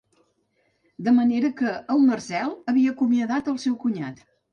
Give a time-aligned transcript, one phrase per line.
[1.07, 4.25] De manera que el Marcel havia acomiadat el seu cunyat.